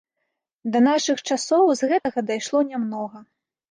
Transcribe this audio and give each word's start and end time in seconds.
Да 0.75 0.81
нашых 0.87 1.23
часоў 1.29 1.63
з 1.83 1.93
гэтага 1.95 2.19
дайшло 2.35 2.67
нямнога. 2.75 3.29